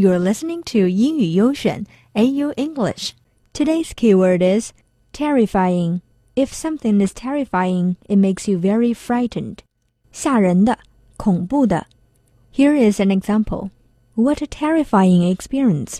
[0.00, 1.84] You're listening to 英语优选
[2.14, 3.10] AU English.
[3.52, 4.72] Today's keyword is
[5.12, 6.00] terrifying.
[6.34, 9.58] If something is terrifying, it makes you very frightened.
[10.10, 10.78] 吓人的，
[11.18, 11.86] 恐怖的。
[12.54, 13.68] Here is an example.
[14.14, 15.98] What a terrifying experience!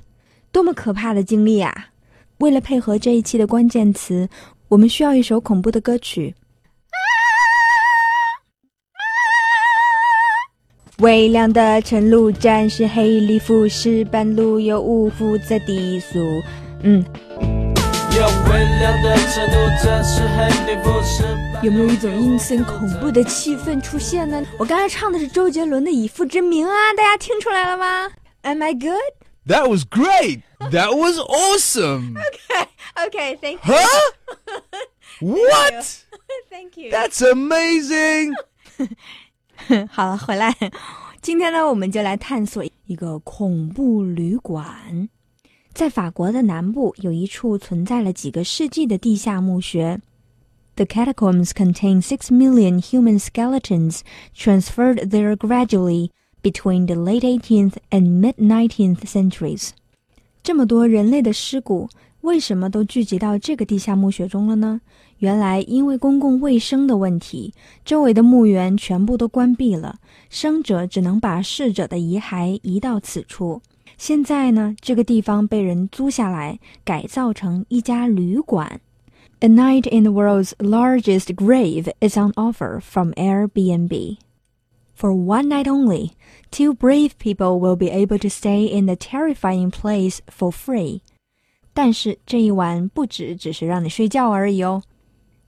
[0.50, 1.90] 多么可怕的经历啊！
[2.38, 4.30] 为了配合这一期的关键词，
[4.68, 6.34] 我们需要一首恐怖的歌曲。
[11.00, 16.18] 微凉的晨露沾湿黑礼服，石板路有五伏在低诉。
[16.82, 17.02] 嗯，
[21.62, 24.44] 有没有一种阴森恐怖的气氛出现呢？
[24.58, 28.10] 我刚才唱的是周杰伦的《以父之名》啊，大家听出来了吗
[28.42, 28.92] ？Am I good?
[29.46, 30.42] That was great.
[30.70, 32.14] That was awesome.
[32.18, 32.68] Okay,
[33.06, 33.74] okay, thank you.
[33.74, 34.12] Huh?
[35.20, 36.04] What?
[36.50, 36.90] Thank you.
[36.90, 38.34] That's amazing.
[39.90, 40.54] 好了，回来。
[41.20, 45.08] 今天呢，我们就来探索一个恐怖旅馆。
[45.72, 50.00] 在法国的南部，有一处存在了几个世纪的地下墓穴。
[50.76, 54.00] The catacombs contain six million human skeletons
[54.34, 56.10] transferred there gradually
[56.42, 59.70] between the late 18th and mid 19th centuries.
[60.42, 61.90] 这么多人类的尸骨，
[62.21, 64.81] 为什么都聚集到这个地下墓穴中了呢？
[65.19, 67.53] 原来，因为公共卫生的问题，
[67.85, 73.61] 周围的墓园全部都关闭了，生者只能把逝者的遗骸移到此处。
[73.97, 78.81] 现在呢，这个地方被人租下来，改造成一家旅馆。
[79.39, 84.17] A night in the world's largest grave is on offer from Airbnb.
[84.97, 86.11] For one night only,
[86.51, 91.01] two brave people will be able to stay in the terrifying place for free.
[91.73, 94.81] 但是这一晚不止只是让你睡觉而已哦。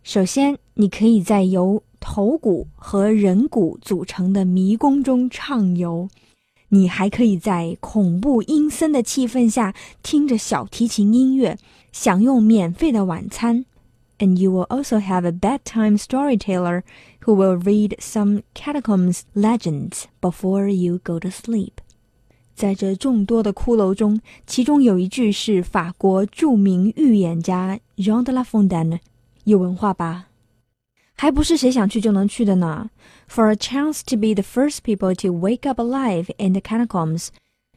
[0.04, 6.10] 首先，你可以在由头骨和人骨组成的迷宫中畅游，
[6.70, 11.58] 你还可以在恐怖阴森的气氛下听着小提琴音乐，
[11.92, 13.66] 享用免费的晚餐。
[14.20, 16.84] And you will also have a bedtime storyteller
[17.22, 21.74] who will read some catacombs legends before you go to sleep.
[22.62, 29.00] 在这众多的骷髅中，其中有一句是法国着名预言家 Jean de La Fontaine
[29.44, 30.26] 有文化吧？
[31.16, 32.90] 还不是谁想去就能去的呢？
[33.28, 37.30] For a chance to be the first people to wake up alive in the catacombs,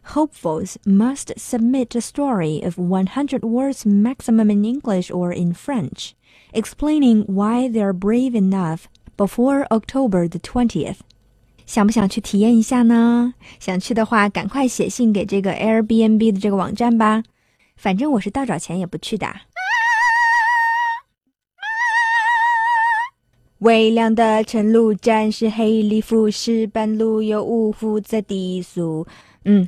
[0.02, 6.12] hopefuls must submit a story of 100 words maximum in English or in French,
[6.52, 11.00] explaining why they are brave enough before October the 20th.
[11.65, 13.33] 想不想去体验一下呢？
[13.59, 17.23] 想去的话，赶快写信给这个 Airbnb 的这个网站吧。
[17.75, 19.27] 反正我是倒找钱也不去的。
[23.59, 29.07] 微凉的晨露沾湿黑礼服，石板路有雾伏在低速。
[29.45, 29.67] 嗯，